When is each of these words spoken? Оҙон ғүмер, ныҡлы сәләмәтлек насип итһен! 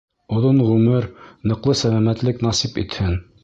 Оҙон 0.37 0.61
ғүмер, 0.69 1.05
ныҡлы 1.53 1.77
сәләмәтлек 1.85 2.45
насип 2.51 2.85
итһен! 2.87 3.19